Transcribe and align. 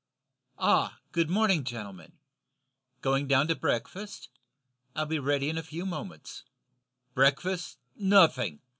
"Ah, 0.57 0.97
good 1.11 1.29
morning, 1.29 1.63
gentlemen. 1.63 2.13
Going 3.01 3.27
down 3.27 3.47
to 3.49 3.55
breakfast? 3.55 4.29
I'll 4.95 5.05
be 5.05 5.19
ready 5.19 5.47
in 5.47 5.59
a 5.59 5.61
few 5.61 5.85
moments." 5.85 6.43
"Breakfast 7.13 7.77
nothing!" 7.95 8.61